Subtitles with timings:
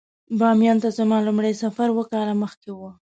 [0.39, 2.79] باميان ته زما لومړی سفر اووه کاله مخکې و.